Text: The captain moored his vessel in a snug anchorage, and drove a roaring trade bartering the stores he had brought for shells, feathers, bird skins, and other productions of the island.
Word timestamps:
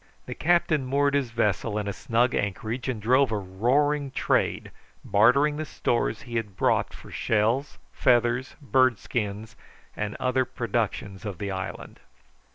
The 0.25 0.33
captain 0.33 0.83
moored 0.83 1.13
his 1.13 1.29
vessel 1.29 1.77
in 1.77 1.87
a 1.87 1.93
snug 1.93 2.33
anchorage, 2.33 2.89
and 2.89 2.99
drove 2.99 3.31
a 3.31 3.37
roaring 3.37 4.09
trade 4.09 4.71
bartering 5.05 5.57
the 5.57 5.63
stores 5.65 6.23
he 6.23 6.37
had 6.37 6.57
brought 6.57 6.91
for 6.91 7.11
shells, 7.11 7.77
feathers, 7.93 8.55
bird 8.59 8.97
skins, 8.97 9.55
and 9.95 10.17
other 10.19 10.43
productions 10.43 11.23
of 11.23 11.37
the 11.37 11.51
island. 11.51 11.99